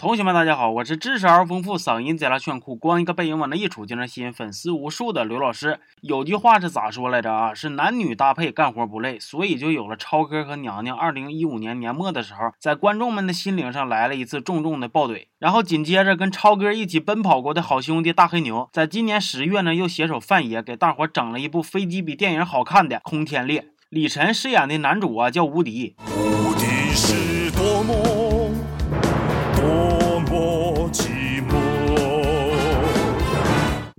[0.00, 5.80] 同学们，大家好，我是知识而丰富、嗓音贼拉炫酷、光一个背影往那一杵就能吸引粉丝无数的刘老师。
[6.02, 7.52] 有句话是咋说来着啊？
[7.52, 10.96] 是男女搭配干活不累，所以就有了超哥和娘娘。
[10.96, 15.26] 二零一五年年末的时候，在观众们的心灵上来了一次重重的爆怼。
[15.40, 23.62] 然后紧接着跟超哥一起奔跑过的好兄弟大黑牛，在今年十月呢，又携手范爷给大伙整了一部飞机比电影好看的《空天猎》。
[23.88, 25.96] 李晨饰演的男主啊叫无敌。
[26.06, 27.27] 无敌是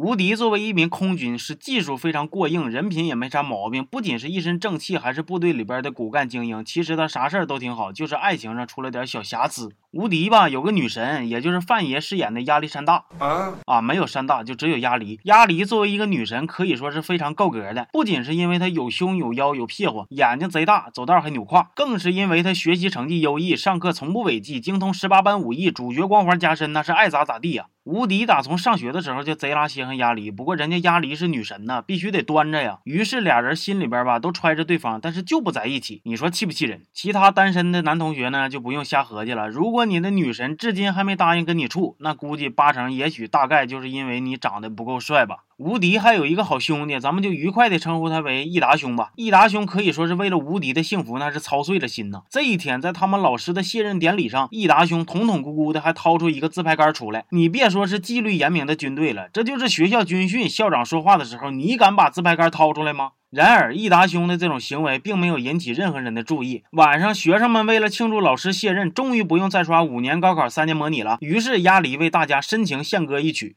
[0.02, 3.84] 吴迪作为一名空军，是技术非常过硬，人品也没啥毛病。
[3.84, 6.63] 不仅是一身正气，还是部队里边的骨干精英。
[6.63, 9.73] 其实他啥事儿都挺好，就是爱情上出了点小瑕疵。
[9.91, 15.20] 无敌吧，有个女神，也就是范爷饰演的亚历山大啊啊，没有山大，就只有鸭梨。
[15.23, 17.88] 鸭梨作为一个女神，可以说是非常够格的。
[17.91, 27.65] 不仅是因为她有胸有腰有屁股，眼睛贼大，走道还扭胯，更是因为她学习成绩优异，上课从不违纪，精通十八般武艺，主角光环加身，那是爱咋咋地呀。
[27.85, 32.77] 无敌打从上学的时候就贼拉稀罕鸭梨，不过人家鸭梨是女神呐，必须得端着呀。
[32.84, 36.04] 于是俩人心里边吧都揣着对方，但是就不在一起。
[36.05, 36.84] 你说气不气人？
[36.93, 39.49] 其他单身的男同学呢就不用瞎合计了。
[39.49, 45.46] 如果如如果你的女神至今还没答应跟你处，那估计八成也许大概就是因为你长得不够帅吧。
[45.55, 49.12] 无敌还有一个好兄弟，咱们就愉快的称呼他为益达兄吧。
[49.16, 52.24] 益达兄可以说是为了无敌的幸福，那是操碎了心呐。
[52.30, 57.24] 这一天，在他们老师的卸任典礼上，益达兄统统咕咕的还掏出一个自拍杆出来。
[57.30, 63.12] 你别说是纪律严明的军队了，这就是学校军训，校长说话的时候，你敢把自拍杆掏出来吗？
[63.32, 66.63] 然而，益达兄的这种行为并没有引起任何人的注意。
[66.72, 71.19] 晚上，学生们为了庆祝老师卸任，终于不用再刷五年高考三年模拟了。
[71.22, 73.56] 于是，鸭梨为大家深情献歌一曲。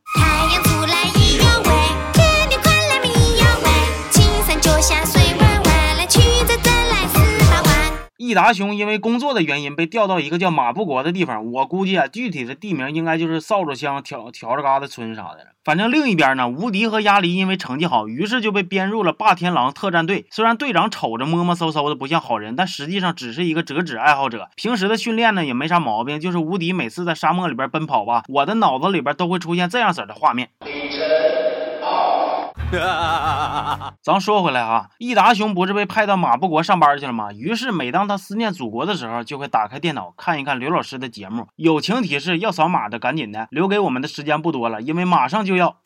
[8.34, 15.48] 达兄因为工作的原因被调到一个叫马布国的地方，我估计啊，具体的地名应该就是扫帚乡挑挑着疙瘩村啥的。
[15.64, 20.27] 反正另一边呢，无敌和鸭梨因为成绩好，于是就被编入了霸天狼特战队。
[20.30, 24.49] 虽然队长瞅着摸摸搜搜的不像好人，但实际上只是一个折纸爱好者。
[24.56, 30.49] 平时的训练呢也没啥毛病，就是无敌每次在沙漠里边奔跑吧，我的脑子里边都会出现这样式的画面。
[34.03, 37.33] 咱说回来啊，益达熊不是被派到马布国上班去了吗？
[37.33, 41.47] 于是每当他思念祖国的时候，就会打开电脑看一看刘老师的节目。
[41.56, 45.77] 友情提示：要扫码的赶紧的，留给我们的时间不多了，因为马上就要。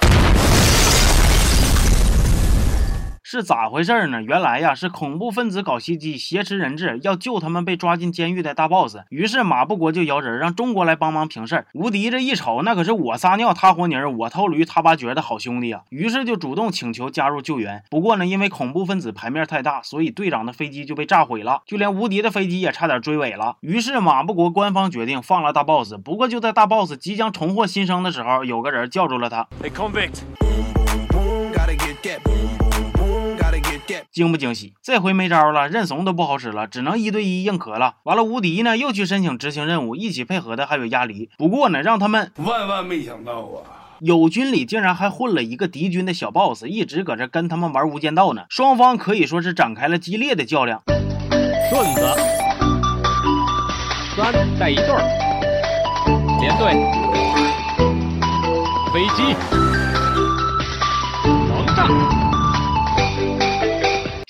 [3.28, 4.22] 是咋回事儿呢？
[4.22, 8.98] 原来呀是恐怖分子搞袭击，挟持人质，要救他们被抓进监狱的大 boss。
[9.08, 11.66] 于是马布国就摇人，让中国来帮忙平事儿。
[11.74, 15.82] 无敌这一瞅，那可是我撒尿他活泥儿，我偷驴他拔掘的好兄弟啊！
[15.88, 17.82] 于是就主动请求加入救援。
[17.90, 23.56] 不过呢，因为恐怖分子牌面太大，所以队长的飞机就被炸毁了，就连无敌的飞机也差点追尾了。
[23.60, 25.94] 于是马布国官方决定放了大 boss。
[25.96, 29.48] 不过就在大 boss 即将重获新生的时候，有个人叫住了他。
[34.16, 34.72] 惊不惊喜？
[34.82, 37.96] 这回没招了，认怂都不好使了，只能一对一硬磕了。
[38.04, 41.28] 完了，无敌呢又去申请执行任务，一起配合的还有鸭梨。
[41.36, 48.46] 不过呢，让他们万万没想到啊，友军里竟然还混了一个敌军的小 boss，一直搁这跟他们玩无间道呢。
[48.48, 50.82] 双方可以说是展开了激烈的较量。
[51.68, 52.00] 顺子，
[54.16, 55.02] 三带一对儿，
[56.40, 56.72] 连队，
[58.94, 59.36] 飞机，
[61.52, 62.25] 王炸。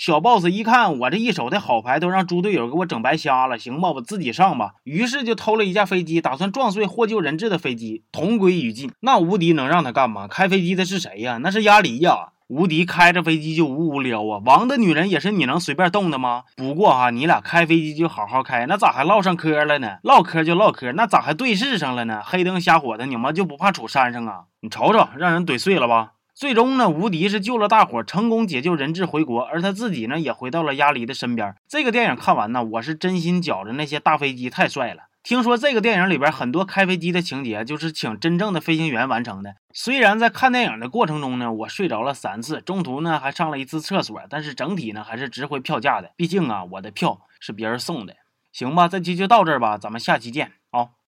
[0.07, 4.75] 小 boss 一看我这一手的好牌都让猪队友给我整白瞎了，行吧，我自己上吧。
[4.85, 8.93] 于是就偷了一架飞机，打算撞碎获救人质的飞机，同归于尽。
[9.01, 10.29] 那无敌能让他干吗？
[10.29, 11.39] 开飞机的是谁呀？
[11.39, 12.29] 那是鸭梨呀。
[12.47, 14.41] 无敌开着飞机就无无聊啊。
[14.47, 16.45] 王的女人也是你能随便动的吗？
[16.55, 19.97] 不过哈，你俩开飞机就好好开，那咋还唠上嗑了呢？
[20.05, 22.23] 唠嗑就唠嗑，那咋还对视上了呢？
[22.25, 24.43] 黑灯瞎火的，你们就不怕杵山上啊？
[24.61, 26.13] 你瞅瞅，让人怼碎了吧？
[26.37, 31.55] 最终呢，无敌是救了大伙，成功解救人质回国，而他自己呢，也回到了鸭梨的身边。
[31.67, 35.05] 这个电影看完呢，我是真心觉着那些大飞机太帅了。
[35.23, 39.55] 听说这个电影里边很多开飞机的情节，就是请真正的飞行员完成的。
[39.73, 46.11] 虽然在看电影的过程中呢，我睡着了三次，中途呢还上了一次厕所，但是整体呢还是值回票价的。
[46.17, 48.15] 毕竟啊，我的票是别人送的。
[48.53, 50.89] 行吧，这期就到这儿吧，咱们下期见啊。